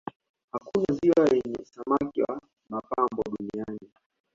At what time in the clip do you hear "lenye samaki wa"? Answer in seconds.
1.27-2.41